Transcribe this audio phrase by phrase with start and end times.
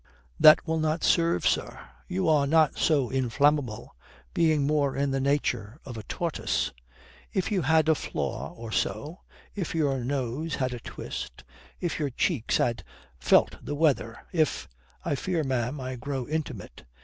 [0.39, 1.79] "That will not serve, sir.
[2.07, 3.95] You are not so inflammable.
[4.33, 6.71] Being more in the nature of a tortoise."
[7.33, 9.19] "If you had a flaw or so:
[9.53, 11.43] if your nose had a twist;
[11.79, 12.83] if your cheeks had
[13.19, 14.67] felt the weather; if
[15.05, 16.83] I fear, ma'am, I grow intimate.